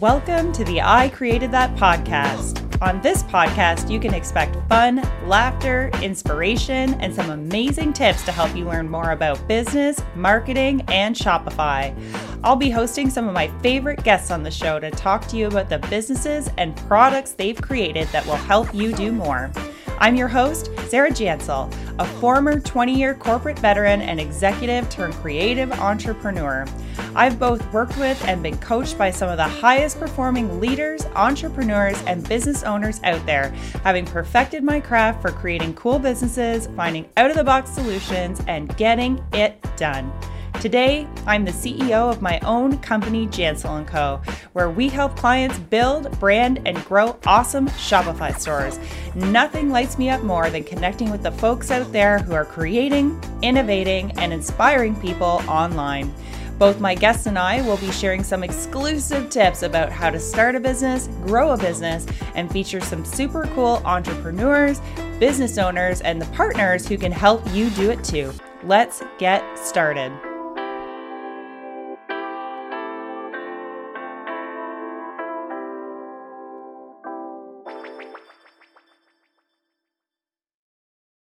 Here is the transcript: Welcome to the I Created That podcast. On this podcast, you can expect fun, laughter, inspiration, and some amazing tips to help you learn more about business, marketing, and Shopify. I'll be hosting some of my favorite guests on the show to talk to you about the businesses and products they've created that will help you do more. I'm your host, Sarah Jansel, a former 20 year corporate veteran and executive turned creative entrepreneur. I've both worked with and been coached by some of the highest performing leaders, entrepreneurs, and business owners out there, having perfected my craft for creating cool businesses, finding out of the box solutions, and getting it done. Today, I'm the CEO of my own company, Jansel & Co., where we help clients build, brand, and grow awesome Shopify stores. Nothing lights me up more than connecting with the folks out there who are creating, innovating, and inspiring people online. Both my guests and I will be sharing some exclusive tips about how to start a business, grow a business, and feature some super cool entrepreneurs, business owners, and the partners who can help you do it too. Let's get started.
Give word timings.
Welcome 0.00 0.52
to 0.52 0.62
the 0.62 0.80
I 0.80 1.08
Created 1.08 1.50
That 1.50 1.74
podcast. 1.74 2.80
On 2.80 3.00
this 3.00 3.24
podcast, 3.24 3.90
you 3.90 3.98
can 3.98 4.14
expect 4.14 4.54
fun, 4.68 5.02
laughter, 5.26 5.90
inspiration, 6.00 6.94
and 7.00 7.12
some 7.12 7.30
amazing 7.30 7.94
tips 7.94 8.24
to 8.26 8.30
help 8.30 8.54
you 8.54 8.64
learn 8.64 8.88
more 8.88 9.10
about 9.10 9.48
business, 9.48 10.00
marketing, 10.14 10.82
and 10.86 11.16
Shopify. 11.16 11.92
I'll 12.44 12.54
be 12.54 12.70
hosting 12.70 13.10
some 13.10 13.26
of 13.26 13.34
my 13.34 13.48
favorite 13.60 14.04
guests 14.04 14.30
on 14.30 14.44
the 14.44 14.52
show 14.52 14.78
to 14.78 14.92
talk 14.92 15.26
to 15.28 15.36
you 15.36 15.48
about 15.48 15.68
the 15.68 15.80
businesses 15.90 16.48
and 16.58 16.76
products 16.76 17.32
they've 17.32 17.60
created 17.60 18.06
that 18.08 18.24
will 18.24 18.36
help 18.36 18.72
you 18.72 18.92
do 18.92 19.10
more. 19.10 19.50
I'm 19.98 20.14
your 20.14 20.28
host, 20.28 20.70
Sarah 20.86 21.10
Jansel, 21.10 21.74
a 21.98 22.04
former 22.20 22.60
20 22.60 22.94
year 22.96 23.14
corporate 23.14 23.58
veteran 23.58 24.00
and 24.02 24.20
executive 24.20 24.88
turned 24.88 25.14
creative 25.14 25.72
entrepreneur. 25.72 26.64
I've 27.14 27.38
both 27.38 27.72
worked 27.72 27.98
with 27.98 28.22
and 28.26 28.42
been 28.42 28.56
coached 28.58 28.96
by 28.96 29.10
some 29.10 29.28
of 29.28 29.36
the 29.36 29.48
highest 29.48 29.98
performing 29.98 30.60
leaders, 30.60 31.06
entrepreneurs, 31.16 32.00
and 32.02 32.28
business 32.28 32.62
owners 32.62 33.00
out 33.02 33.24
there, 33.26 33.50
having 33.82 34.04
perfected 34.04 34.62
my 34.62 34.80
craft 34.80 35.22
for 35.22 35.30
creating 35.30 35.74
cool 35.74 35.98
businesses, 35.98 36.68
finding 36.76 37.08
out 37.16 37.30
of 37.30 37.36
the 37.36 37.44
box 37.44 37.70
solutions, 37.70 38.40
and 38.46 38.76
getting 38.76 39.22
it 39.32 39.60
done. 39.76 40.12
Today, 40.60 41.06
I'm 41.24 41.44
the 41.44 41.52
CEO 41.52 42.10
of 42.10 42.20
my 42.20 42.40
own 42.40 42.78
company, 42.78 43.28
Jansel 43.28 43.86
& 43.86 43.88
Co., 43.88 44.20
where 44.54 44.70
we 44.70 44.88
help 44.88 45.16
clients 45.16 45.56
build, 45.56 46.18
brand, 46.18 46.60
and 46.66 46.84
grow 46.84 47.16
awesome 47.26 47.68
Shopify 47.68 48.36
stores. 48.36 48.80
Nothing 49.14 49.70
lights 49.70 49.98
me 49.98 50.10
up 50.10 50.24
more 50.24 50.50
than 50.50 50.64
connecting 50.64 51.12
with 51.12 51.22
the 51.22 51.30
folks 51.30 51.70
out 51.70 51.92
there 51.92 52.18
who 52.18 52.34
are 52.34 52.44
creating, 52.44 53.20
innovating, 53.40 54.10
and 54.18 54.32
inspiring 54.32 55.00
people 55.00 55.42
online. 55.46 56.12
Both 56.58 56.80
my 56.80 56.96
guests 56.96 57.26
and 57.26 57.38
I 57.38 57.62
will 57.62 57.76
be 57.76 57.92
sharing 57.92 58.24
some 58.24 58.42
exclusive 58.42 59.30
tips 59.30 59.62
about 59.62 59.92
how 59.92 60.10
to 60.10 60.18
start 60.18 60.56
a 60.56 60.60
business, 60.60 61.06
grow 61.24 61.52
a 61.52 61.56
business, 61.56 62.04
and 62.34 62.50
feature 62.50 62.80
some 62.80 63.04
super 63.04 63.44
cool 63.54 63.80
entrepreneurs, 63.84 64.80
business 65.20 65.56
owners, 65.56 66.00
and 66.00 66.20
the 66.20 66.26
partners 66.34 66.88
who 66.88 66.98
can 66.98 67.12
help 67.12 67.48
you 67.52 67.70
do 67.70 67.90
it 67.90 68.02
too. 68.02 68.32
Let's 68.64 69.04
get 69.18 69.56
started. 69.56 70.10